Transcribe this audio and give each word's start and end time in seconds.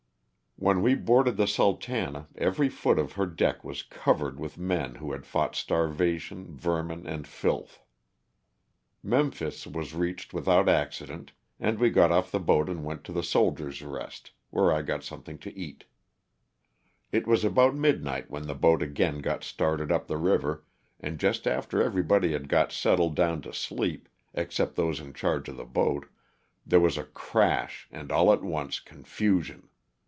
When 0.57 0.83
we 0.83 0.93
boarded 0.93 1.37
the 1.37 1.47
*' 1.47 1.47
Sultana 1.57 2.27
'^ 2.33 2.37
every 2.37 2.69
foot 2.69 2.99
of 2.99 3.13
her 3.13 3.25
deck 3.25 3.63
was 3.63 3.81
covered 3.81 4.39
with 4.39 4.59
men 4.59 4.93
who 4.93 5.11
had 5.11 5.25
fought 5.25 5.55
starvation, 5.55 6.55
vermin 6.55 7.07
and 7.07 7.27
filth. 7.27 7.81
Memphis 9.01 9.65
was 9.65 9.95
reached 9.95 10.35
without 10.35 10.69
accident 10.69 11.31
and 11.59 11.79
we 11.79 11.89
got 11.89 12.11
off 12.11 12.29
the 12.31 12.39
boat 12.39 12.69
and 12.69 12.85
went 12.85 13.03
to 13.05 13.11
the 13.11 13.21
'^ 13.21 13.25
Soldiers' 13.25 13.81
Rest," 13.81 14.33
where 14.51 14.71
I 14.71 14.83
got 14.83 15.03
something 15.03 15.39
to 15.39 15.49
eat. 15.57 15.85
It 17.11 17.23
326 17.23 17.25
LOSS 17.25 17.25
OF 17.25 17.25
THE 17.25 17.31
SULTANA. 17.31 17.31
was 17.31 17.43
about 17.43 17.79
midnight 17.81 18.29
when 18.29 18.45
the 18.45 18.53
boat 18.53 18.83
again 18.83 19.17
got 19.17 19.43
started 19.43 19.91
up 19.91 20.05
the 20.05 20.17
river, 20.17 20.63
and 20.99 21.17
just 21.19 21.47
after 21.47 21.81
everybody 21.81 22.33
had 22.33 22.47
got 22.47 22.71
settled 22.71 23.15
down 23.15 23.41
to 23.41 23.53
sleep, 23.53 24.07
except 24.35 24.75
those 24.75 24.99
in 24.99 25.13
charge 25.15 25.49
of 25.49 25.57
the 25.57 25.65
boat, 25.65 26.07
there 26.63 26.79
was 26.79 26.99
a 26.99 27.03
crash 27.05 27.87
and 27.91 28.11
all 28.11 28.31
at 28.31 28.43
once 28.43 28.79
confusion. 28.79 29.67